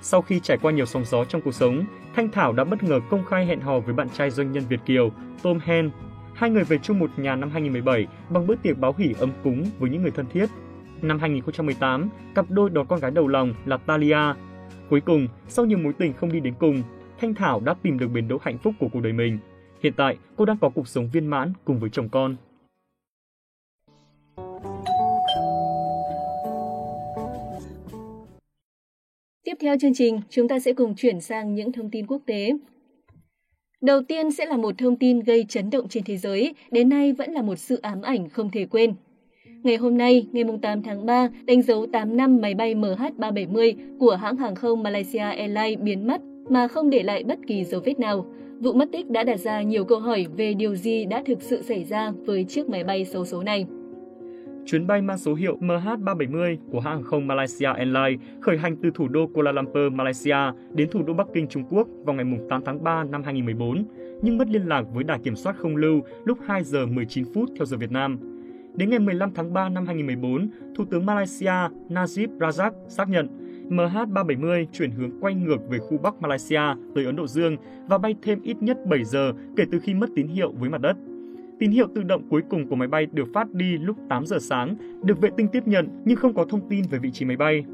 Sau 0.00 0.22
khi 0.22 0.40
trải 0.40 0.58
qua 0.62 0.72
nhiều 0.72 0.86
sóng 0.86 1.04
gió 1.04 1.24
trong 1.24 1.42
cuộc 1.42 1.54
sống, 1.54 1.84
Thanh 2.14 2.30
Thảo 2.30 2.52
đã 2.52 2.64
bất 2.64 2.82
ngờ 2.82 3.00
công 3.10 3.24
khai 3.24 3.46
hẹn 3.46 3.60
hò 3.60 3.80
với 3.80 3.94
bạn 3.94 4.08
trai 4.10 4.30
doanh 4.30 4.52
nhân 4.52 4.64
Việt 4.68 4.80
Kiều, 4.86 5.10
Tom 5.42 5.58
Hen. 5.58 5.90
Hai 6.34 6.50
người 6.50 6.64
về 6.64 6.78
chung 6.78 6.98
một 6.98 7.10
nhà 7.16 7.36
năm 7.36 7.50
2017 7.50 8.06
bằng 8.30 8.46
bữa 8.46 8.54
tiệc 8.54 8.78
báo 8.78 8.94
hỉ 8.98 9.14
ấm 9.18 9.32
cúng 9.44 9.64
với 9.78 9.90
những 9.90 10.02
người 10.02 10.10
thân 10.10 10.26
thiết. 10.26 10.46
Năm 11.02 11.18
2018, 11.18 12.08
cặp 12.34 12.50
đôi 12.50 12.70
đón 12.70 12.86
con 12.86 13.00
gái 13.00 13.10
đầu 13.10 13.28
lòng 13.28 13.54
là 13.66 13.76
Talia. 13.76 14.34
Cuối 14.90 15.00
cùng, 15.00 15.28
sau 15.48 15.64
nhiều 15.64 15.78
mối 15.78 15.92
tình 15.98 16.12
không 16.12 16.32
đi 16.32 16.40
đến 16.40 16.54
cùng, 16.58 16.82
Thanh 17.20 17.34
Thảo 17.34 17.60
đã 17.60 17.74
tìm 17.82 17.98
được 17.98 18.08
bến 18.08 18.28
đỗ 18.28 18.38
hạnh 18.42 18.58
phúc 18.58 18.74
của 18.80 18.88
cuộc 18.92 19.00
đời 19.00 19.12
mình. 19.12 19.38
Hiện 19.82 19.92
tại, 19.92 20.16
cô 20.36 20.44
đang 20.44 20.58
có 20.58 20.68
cuộc 20.68 20.88
sống 20.88 21.08
viên 21.12 21.26
mãn 21.26 21.52
cùng 21.64 21.78
với 21.78 21.90
chồng 21.90 22.08
con. 22.08 22.36
Tiếp 29.46 29.54
theo 29.60 29.76
chương 29.80 29.94
trình, 29.94 30.20
chúng 30.30 30.48
ta 30.48 30.58
sẽ 30.58 30.72
cùng 30.72 30.94
chuyển 30.94 31.20
sang 31.20 31.54
những 31.54 31.72
thông 31.72 31.90
tin 31.90 32.06
quốc 32.06 32.22
tế. 32.26 32.52
Đầu 33.80 34.02
tiên 34.02 34.30
sẽ 34.30 34.46
là 34.46 34.56
một 34.56 34.78
thông 34.78 34.96
tin 34.96 35.20
gây 35.20 35.44
chấn 35.48 35.70
động 35.70 35.88
trên 35.88 36.04
thế 36.04 36.16
giới, 36.16 36.54
đến 36.70 36.88
nay 36.88 37.12
vẫn 37.12 37.32
là 37.32 37.42
một 37.42 37.56
sự 37.56 37.78
ám 37.82 38.02
ảnh 38.02 38.28
không 38.28 38.50
thể 38.50 38.66
quên. 38.66 38.94
Ngày 39.62 39.76
hôm 39.76 39.98
nay, 39.98 40.26
ngày 40.32 40.44
8 40.62 40.82
tháng 40.82 41.06
3, 41.06 41.28
đánh 41.44 41.62
dấu 41.62 41.86
8 41.86 42.16
năm 42.16 42.40
máy 42.40 42.54
bay 42.54 42.74
MH370 42.74 43.74
của 43.98 44.16
hãng 44.16 44.36
hàng 44.36 44.54
không 44.54 44.82
Malaysia 44.82 45.18
Airlines 45.18 45.80
biến 45.80 46.06
mất 46.06 46.20
mà 46.48 46.68
không 46.68 46.90
để 46.90 47.02
lại 47.02 47.24
bất 47.24 47.38
kỳ 47.46 47.64
dấu 47.64 47.80
vết 47.80 47.98
nào. 47.98 48.26
Vụ 48.60 48.72
mất 48.72 48.88
tích 48.92 49.10
đã 49.10 49.24
đặt 49.24 49.40
ra 49.40 49.62
nhiều 49.62 49.84
câu 49.84 49.98
hỏi 49.98 50.26
về 50.36 50.54
điều 50.54 50.74
gì 50.74 51.04
đã 51.04 51.22
thực 51.26 51.42
sự 51.42 51.62
xảy 51.62 51.84
ra 51.84 52.10
với 52.10 52.44
chiếc 52.44 52.68
máy 52.68 52.84
bay 52.84 53.04
xấu 53.04 53.24
số 53.24 53.42
này. 53.42 53.66
Chuyến 54.66 54.86
bay 54.86 55.02
mang 55.02 55.18
số 55.18 55.34
hiệu 55.34 55.58
MH370 55.60 56.56
của 56.70 56.80
hãng 56.80 56.94
hàng 56.94 57.02
không 57.02 57.26
Malaysia 57.26 57.66
Airlines 57.66 58.20
khởi 58.40 58.58
hành 58.58 58.76
từ 58.82 58.90
thủ 58.94 59.08
đô 59.08 59.26
Kuala 59.26 59.52
Lumpur, 59.52 59.92
Malaysia 59.92 60.36
đến 60.72 60.90
thủ 60.90 61.02
đô 61.02 61.14
Bắc 61.14 61.26
Kinh, 61.34 61.46
Trung 61.48 61.64
Quốc 61.70 61.88
vào 62.04 62.16
ngày 62.16 62.26
8 62.48 62.62
tháng 62.64 62.84
3 62.84 63.04
năm 63.04 63.22
2014, 63.22 63.84
nhưng 64.22 64.38
mất 64.38 64.48
liên 64.48 64.62
lạc 64.68 64.82
với 64.92 65.04
đài 65.04 65.18
kiểm 65.18 65.36
soát 65.36 65.56
không 65.56 65.76
lưu 65.76 66.00
lúc 66.24 66.38
2 66.46 66.64
giờ 66.64 66.86
19 66.86 67.24
phút 67.34 67.50
theo 67.56 67.66
giờ 67.66 67.76
Việt 67.76 67.90
Nam. 67.90 68.18
Đến 68.74 68.90
ngày 68.90 68.98
15 68.98 69.30
tháng 69.34 69.52
3 69.52 69.68
năm 69.68 69.86
2014, 69.86 70.48
Thủ 70.74 70.84
tướng 70.90 71.06
Malaysia 71.06 71.54
Najib 71.88 72.38
Razak 72.38 72.70
xác 72.88 73.08
nhận 73.08 73.28
MH370 73.70 74.66
chuyển 74.72 74.90
hướng 74.90 75.20
quay 75.20 75.34
ngược 75.34 75.68
về 75.68 75.78
khu 75.78 75.98
Bắc 75.98 76.22
Malaysia 76.22 76.62
tới 76.94 77.04
Ấn 77.04 77.16
Độ 77.16 77.26
Dương 77.26 77.56
và 77.88 77.98
bay 77.98 78.14
thêm 78.22 78.42
ít 78.42 78.56
nhất 78.60 78.78
7 78.86 79.04
giờ 79.04 79.32
kể 79.56 79.64
từ 79.72 79.80
khi 79.80 79.94
mất 79.94 80.10
tín 80.16 80.26
hiệu 80.26 80.52
với 80.58 80.70
mặt 80.70 80.80
đất. 80.80 80.96
Tín 81.58 81.70
hiệu 81.70 81.86
tự 81.94 82.02
động 82.02 82.22
cuối 82.30 82.42
cùng 82.50 82.68
của 82.68 82.76
máy 82.76 82.88
bay 82.88 83.06
được 83.12 83.28
phát 83.34 83.52
đi 83.52 83.78
lúc 83.78 83.96
8 84.08 84.26
giờ 84.26 84.38
sáng, 84.40 84.76
được 85.02 85.20
vệ 85.20 85.30
tinh 85.36 85.48
tiếp 85.52 85.62
nhận 85.66 85.88
nhưng 86.04 86.16
không 86.16 86.34
có 86.34 86.44
thông 86.44 86.68
tin 86.68 86.84
về 86.90 86.98
vị 86.98 87.10
trí 87.10 87.24
máy 87.24 87.36
bay. 87.36 87.64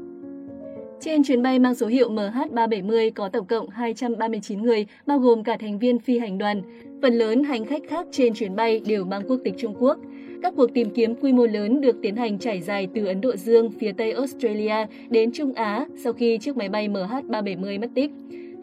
Trên 0.99 1.23
chuyến 1.23 1.41
bay 1.41 1.59
mang 1.59 1.75
số 1.75 1.87
hiệu 1.87 2.09
MH370 2.09 3.11
có 3.15 3.29
tổng 3.29 3.45
cộng 3.45 3.69
239 3.69 4.61
người, 4.61 4.85
bao 5.05 5.19
gồm 5.19 5.43
cả 5.43 5.57
thành 5.57 5.79
viên 5.79 5.99
phi 5.99 6.19
hành 6.19 6.37
đoàn. 6.37 6.61
Phần 7.01 7.13
lớn 7.13 7.43
hành 7.43 7.65
khách 7.65 7.81
khác 7.89 8.07
trên 8.11 8.33
chuyến 8.33 8.55
bay 8.55 8.81
đều 8.85 9.05
mang 9.05 9.21
quốc 9.27 9.39
tịch 9.43 9.53
Trung 9.57 9.75
Quốc. 9.79 9.97
Các 10.41 10.53
cuộc 10.57 10.73
tìm 10.73 10.89
kiếm 10.89 11.15
quy 11.15 11.33
mô 11.33 11.45
lớn 11.45 11.81
được 11.81 11.95
tiến 12.01 12.15
hành 12.15 12.39
trải 12.39 12.61
dài 12.61 12.87
từ 12.95 13.05
Ấn 13.05 13.21
Độ 13.21 13.35
Dương, 13.35 13.71
phía 13.71 13.91
Tây 13.91 14.11
Australia 14.11 14.85
đến 15.09 15.31
Trung 15.31 15.53
Á 15.53 15.85
sau 16.03 16.13
khi 16.13 16.37
chiếc 16.37 16.57
máy 16.57 16.69
bay 16.69 16.89
MH370 16.89 17.79
mất 17.79 17.89
tích. 17.95 18.11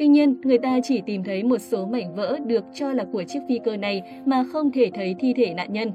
Tuy 0.00 0.09
nhiên, 0.09 0.35
người 0.42 0.59
ta 0.59 0.80
chỉ 0.83 1.02
tìm 1.07 1.25
thấy 1.25 1.42
một 1.42 1.59
số 1.59 1.87
mảnh 1.87 2.14
vỡ 2.14 2.38
được 2.47 2.64
cho 2.75 2.92
là 2.92 3.04
của 3.12 3.25
chiếc 3.25 3.40
phi 3.49 3.59
cơ 3.64 3.76
này 3.76 4.02
mà 4.26 4.45
không 4.52 4.73
thể 4.73 4.90
thấy 4.95 5.14
thi 5.21 5.35
thể 5.37 5.54
nạn 5.54 5.73
nhân. 5.73 5.92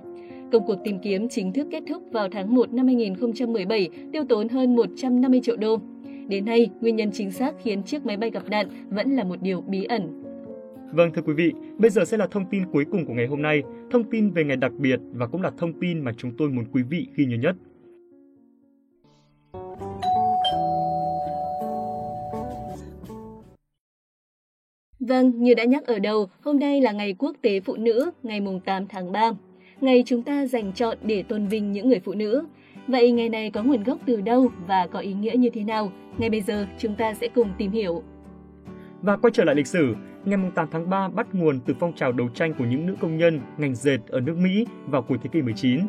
Công 0.52 0.66
cuộc 0.68 0.76
tìm 0.84 1.00
kiếm 1.00 1.30
chính 1.30 1.54
thức 1.54 1.68
kết 1.72 1.84
thúc 1.90 2.04
vào 2.12 2.28
tháng 2.32 2.56
1 2.56 2.74
năm 2.74 2.86
2017, 2.86 3.90
tiêu 4.14 4.24
tốn 4.30 4.50
hơn 4.50 4.76
150 4.76 5.40
triệu 5.44 5.58
đô. 5.58 5.80
Đến 6.28 6.46
nay, 6.46 6.70
nguyên 6.82 6.96
nhân 6.96 7.10
chính 7.14 7.32
xác 7.32 7.56
khiến 7.64 7.84
chiếc 7.84 8.06
máy 8.06 8.18
bay 8.18 8.30
gặp 8.30 8.50
nạn 8.50 8.68
vẫn 8.90 9.16
là 9.16 9.24
một 9.24 9.42
điều 9.42 9.62
bí 9.62 9.84
ẩn. 9.84 10.24
Vâng 10.92 11.12
thưa 11.14 11.22
quý 11.22 11.34
vị, 11.34 11.54
bây 11.78 11.90
giờ 11.90 12.06
sẽ 12.06 12.18
là 12.18 12.28
thông 12.28 12.46
tin 12.52 12.64
cuối 12.72 12.86
cùng 12.92 13.06
của 13.06 13.14
ngày 13.14 13.28
hôm 13.28 13.42
nay, 13.42 13.64
thông 13.92 14.04
tin 14.04 14.32
về 14.32 14.44
ngày 14.44 14.58
đặc 14.58 14.72
biệt 14.78 15.00
và 15.12 15.28
cũng 15.28 15.42
là 15.42 15.52
thông 15.58 15.74
tin 15.80 16.00
mà 16.00 16.12
chúng 16.18 16.32
tôi 16.38 16.50
muốn 16.50 16.66
quý 16.72 16.84
vị 16.90 17.08
ghi 17.16 17.26
nhớ 17.26 17.38
nhất. 17.38 17.56
Vâng, 25.08 25.32
như 25.44 25.54
đã 25.54 25.64
nhắc 25.64 25.84
ở 25.86 26.00
đầu, 26.00 26.30
hôm 26.42 26.60
nay 26.60 26.82
là 26.82 26.92
ngày 26.92 27.16
Quốc 27.18 27.36
tế 27.42 27.60
Phụ 27.60 27.76
nữ, 27.76 28.12
ngày 28.24 28.42
8 28.66 28.88
tháng 28.88 29.12
3. 29.12 29.32
Ngày 29.82 30.04
chúng 30.06 30.24
ta 30.24 30.46
dành 30.46 30.74
chọn 30.74 30.98
để 31.04 31.24
tôn 31.24 31.48
vinh 31.48 31.72
những 31.72 31.90
người 31.90 32.00
phụ 32.00 32.14
nữ. 32.14 32.44
Vậy 32.88 33.12
ngày 33.12 33.30
này 33.30 33.52
có 33.52 33.64
nguồn 33.64 33.84
gốc 33.84 33.98
từ 34.06 34.22
đâu 34.22 34.50
và 34.68 34.88
có 34.92 35.00
ý 35.00 35.14
nghĩa 35.14 35.34
như 35.38 35.50
thế 35.50 35.64
nào? 35.64 35.92
Ngay 36.18 36.30
bây 36.30 36.42
giờ 36.42 36.68
chúng 36.78 36.96
ta 36.96 37.14
sẽ 37.14 37.28
cùng 37.36 37.50
tìm 37.58 37.72
hiểu. 37.72 38.04
Và 39.02 39.18
quay 39.18 39.32
trở 39.34 39.44
lại 39.44 39.56
lịch 39.56 39.68
sử, 39.68 39.96
ngày 40.26 40.40
8 40.56 40.68
tháng 40.72 40.90
3 40.90 41.08
bắt 41.08 41.28
nguồn 41.34 41.60
từ 41.66 41.74
phong 41.80 41.94
trào 41.94 42.12
đấu 42.12 42.30
tranh 42.34 42.54
của 42.54 42.66
những 42.66 42.86
nữ 42.86 42.96
công 43.02 43.18
nhân 43.18 43.42
ngành 43.58 43.76
dệt 43.76 44.00
ở 44.08 44.20
nước 44.20 44.38
Mỹ 44.38 44.66
vào 44.86 45.02
cuối 45.02 45.18
thế 45.24 45.30
kỷ 45.34 45.42
19. 45.42 45.80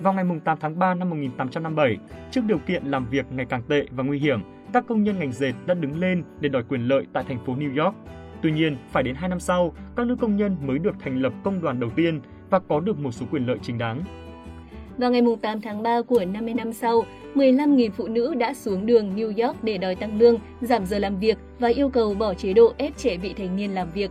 Vào 0.00 0.12
ngày 0.12 0.24
8 0.44 0.58
tháng 0.60 0.78
3 0.78 0.94
năm 0.94 1.10
1857, 1.10 1.96
trước 2.30 2.40
điều 2.46 2.58
kiện 2.58 2.84
làm 2.84 3.06
việc 3.10 3.26
ngày 3.30 3.46
càng 3.48 3.62
tệ 3.68 3.86
và 3.90 4.04
nguy 4.04 4.18
hiểm, 4.18 4.40
các 4.72 4.84
công 4.88 5.02
nhân 5.02 5.18
ngành 5.18 5.32
dệt 5.32 5.52
đã 5.66 5.74
đứng 5.74 6.00
lên 6.00 6.24
để 6.40 6.48
đòi 6.48 6.62
quyền 6.68 6.88
lợi 6.88 7.06
tại 7.12 7.24
thành 7.28 7.38
phố 7.46 7.54
New 7.54 7.84
York. 7.84 7.94
Tuy 8.42 8.52
nhiên, 8.52 8.76
phải 8.92 9.02
đến 9.02 9.14
2 9.14 9.28
năm 9.28 9.40
sau, 9.40 9.72
các 9.96 10.06
nữ 10.06 10.16
công 10.20 10.36
nhân 10.36 10.56
mới 10.60 10.78
được 10.78 10.94
thành 11.00 11.22
lập 11.22 11.32
công 11.44 11.60
đoàn 11.60 11.80
đầu 11.80 11.90
tiên 11.96 12.20
và 12.50 12.58
có 12.58 12.80
được 12.80 12.98
một 12.98 13.12
số 13.12 13.26
quyền 13.30 13.46
lợi 13.46 13.58
chính 13.62 13.78
đáng. 13.78 14.04
Vào 14.98 15.10
ngày 15.10 15.22
8 15.42 15.60
tháng 15.60 15.82
3 15.82 16.02
của 16.02 16.24
50 16.24 16.54
năm 16.54 16.72
sau, 16.72 17.04
15.000 17.34 17.90
phụ 17.90 18.08
nữ 18.08 18.34
đã 18.34 18.54
xuống 18.54 18.86
đường 18.86 19.16
New 19.16 19.46
York 19.46 19.64
để 19.64 19.78
đòi 19.78 19.94
tăng 19.94 20.18
lương, 20.18 20.36
giảm 20.60 20.86
giờ 20.86 20.98
làm 20.98 21.18
việc 21.18 21.38
và 21.58 21.68
yêu 21.68 21.88
cầu 21.88 22.14
bỏ 22.14 22.34
chế 22.34 22.52
độ 22.52 22.72
ép 22.76 22.96
trẻ 22.96 23.16
vị 23.16 23.34
thành 23.38 23.56
niên 23.56 23.70
làm 23.70 23.90
việc. 23.90 24.10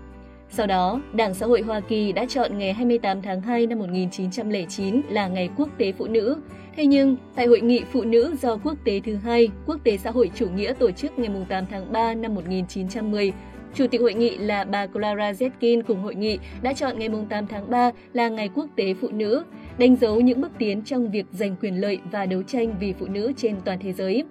Sau 0.50 0.68
đó, 0.68 1.02
Đảng 1.14 1.34
Xã 1.34 1.46
hội 1.46 1.62
Hoa 1.62 1.80
Kỳ 1.80 2.12
đã 2.12 2.26
chọn 2.30 2.58
ngày 2.58 2.74
28 2.74 3.22
tháng 3.22 3.42
2 3.42 3.68
năm 3.68 3.80
1909 3.80 5.02
là 5.10 5.28
Ngày 5.28 5.50
Quốc 5.58 5.70
tế 5.78 5.92
Phụ 5.92 6.08
nữ. 6.08 6.38
Thế 6.76 6.86
nhưng, 6.86 7.18
tại 7.36 7.46
Hội 7.46 7.62
nghị 7.62 7.84
Phụ 7.92 8.04
nữ 8.04 8.36
do 8.42 8.58
Quốc 8.58 8.76
tế 8.84 9.00
thứ 9.00 9.16
hai, 9.16 9.50
Quốc 9.66 9.78
tế 9.84 9.98
Xã 9.98 10.12
hội 10.12 10.32
Chủ 10.36 10.50
nghĩa 10.50 10.74
tổ 10.74 10.92
chức 10.92 11.20
ngày 11.20 11.30
8 11.50 11.66
tháng 11.72 11.92
3 11.92 12.14
năm 12.14 12.36
1910, 12.36 13.34
Chủ 13.78 13.88
tịch 13.88 14.02
hội 14.02 14.14
nghị 14.14 14.38
là 14.38 14.64
bà 14.64 14.88
Clara 14.88 15.32
Zetkin 15.32 15.82
cùng 15.88 16.02
hội 16.02 16.16
nghị 16.16 16.40
đã 16.62 16.74
chọn 16.74 17.00
ngày 17.00 17.10
8 17.30 17.48
tháng 17.48 17.70
3 17.70 17.92
là 18.14 18.30
Ngày 18.30 18.50
Quốc 18.56 18.66
tế 18.76 18.94
Phụ 18.94 19.10
nữ, 19.12 19.44
đánh 19.78 19.96
dấu 19.96 20.22
những 20.22 20.42
bước 20.42 20.52
tiến 20.58 20.82
trong 20.82 21.12
việc 21.12 21.26
giành 21.32 21.56
quyền 21.62 21.82
lợi 21.82 22.00
và 22.12 22.26
đấu 22.26 22.44
tranh 22.44 22.76
vì 22.80 22.94
phụ 22.94 23.06
nữ 23.06 23.32
trên 23.38 23.56
toàn 23.66 23.80
thế 23.82 23.94
giới. 23.94 24.24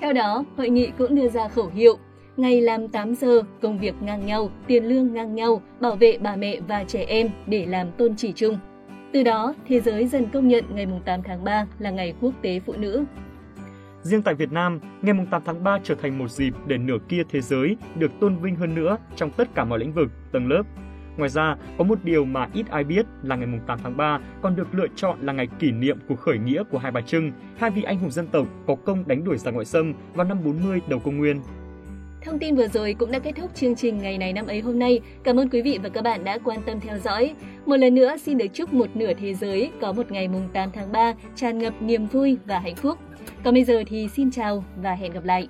Theo 0.00 0.12
đó, 0.12 0.44
hội 0.56 0.70
nghị 0.70 0.90
cũng 0.98 1.14
đưa 1.14 1.28
ra 1.28 1.48
khẩu 1.48 1.70
hiệu 1.74 1.96
Ngày 2.36 2.60
làm 2.60 2.88
8 2.88 3.14
giờ, 3.14 3.42
công 3.60 3.78
việc 3.78 3.94
ngang 4.00 4.26
nhau, 4.26 4.50
tiền 4.66 4.84
lương 4.84 5.14
ngang 5.14 5.34
nhau, 5.34 5.62
bảo 5.80 5.96
vệ 5.96 6.18
bà 6.18 6.36
mẹ 6.36 6.60
và 6.68 6.84
trẻ 6.84 7.04
em 7.08 7.30
để 7.46 7.66
làm 7.66 7.92
tôn 7.92 8.16
chỉ 8.16 8.32
chung. 8.32 8.58
Từ 9.12 9.22
đó, 9.22 9.54
thế 9.68 9.80
giới 9.80 10.06
dần 10.06 10.26
công 10.32 10.48
nhận 10.48 10.64
ngày 10.74 10.86
8 11.04 11.22
tháng 11.22 11.44
3 11.44 11.66
là 11.78 11.90
Ngày 11.90 12.14
Quốc 12.20 12.34
tế 12.42 12.60
Phụ 12.60 12.72
nữ. 12.72 13.04
Riêng 14.02 14.22
tại 14.22 14.34
Việt 14.34 14.52
Nam, 14.52 14.80
ngày 15.02 15.14
8 15.30 15.42
tháng 15.44 15.64
3 15.64 15.78
trở 15.84 15.94
thành 15.94 16.18
một 16.18 16.30
dịp 16.30 16.54
để 16.66 16.78
nửa 16.78 16.98
kia 17.08 17.22
thế 17.30 17.40
giới 17.40 17.76
được 17.94 18.12
tôn 18.20 18.36
vinh 18.36 18.56
hơn 18.56 18.74
nữa 18.74 18.96
trong 19.16 19.30
tất 19.30 19.54
cả 19.54 19.64
mọi 19.64 19.78
lĩnh 19.78 19.92
vực, 19.92 20.08
tầng 20.32 20.48
lớp. 20.48 20.62
Ngoài 21.16 21.30
ra, 21.30 21.56
có 21.78 21.84
một 21.84 21.98
điều 22.04 22.24
mà 22.24 22.48
ít 22.54 22.66
ai 22.70 22.84
biết 22.84 23.06
là 23.22 23.36
ngày 23.36 23.60
8 23.66 23.78
tháng 23.82 23.96
3 23.96 24.18
còn 24.42 24.56
được 24.56 24.74
lựa 24.74 24.86
chọn 24.96 25.18
là 25.20 25.32
ngày 25.32 25.48
kỷ 25.58 25.70
niệm 25.70 25.98
cuộc 26.08 26.20
khởi 26.20 26.38
nghĩa 26.38 26.62
của 26.70 26.78
Hai 26.78 26.92
Bà 26.92 27.00
Trưng, 27.00 27.32
hai 27.58 27.70
vị 27.70 27.82
anh 27.82 27.98
hùng 27.98 28.10
dân 28.10 28.26
tộc 28.26 28.46
có 28.66 28.74
công 28.74 29.08
đánh 29.08 29.24
đuổi 29.24 29.38
giặc 29.38 29.54
ngoại 29.54 29.66
xâm 29.66 29.94
vào 30.14 30.26
năm 30.26 30.38
40 30.44 30.80
đầu 30.88 30.98
công 30.98 31.18
nguyên. 31.18 31.40
Thông 32.24 32.38
tin 32.38 32.56
vừa 32.56 32.68
rồi 32.68 32.94
cũng 32.98 33.10
đã 33.10 33.18
kết 33.18 33.32
thúc 33.36 33.50
chương 33.54 33.76
trình 33.76 33.98
ngày 33.98 34.18
này 34.18 34.32
năm 34.32 34.46
ấy 34.46 34.60
hôm 34.60 34.78
nay. 34.78 35.00
Cảm 35.24 35.36
ơn 35.36 35.48
quý 35.48 35.62
vị 35.62 35.78
và 35.82 35.88
các 35.88 36.04
bạn 36.04 36.24
đã 36.24 36.38
quan 36.44 36.62
tâm 36.66 36.80
theo 36.80 36.98
dõi. 36.98 37.34
Một 37.66 37.76
lần 37.76 37.94
nữa 37.94 38.16
xin 38.16 38.38
được 38.38 38.46
chúc 38.52 38.72
một 38.72 38.96
nửa 38.96 39.14
thế 39.14 39.34
giới 39.34 39.70
có 39.80 39.92
một 39.92 40.10
ngày 40.10 40.28
mùng 40.28 40.48
8 40.52 40.70
tháng 40.74 40.92
3 40.92 41.14
tràn 41.34 41.58
ngập 41.58 41.82
niềm 41.82 42.06
vui 42.06 42.38
và 42.46 42.58
hạnh 42.58 42.76
phúc. 42.76 42.98
Còn 43.44 43.54
bây 43.54 43.64
giờ 43.64 43.82
thì 43.86 44.08
xin 44.08 44.30
chào 44.30 44.64
và 44.82 44.94
hẹn 44.94 45.12
gặp 45.12 45.24
lại. 45.24 45.48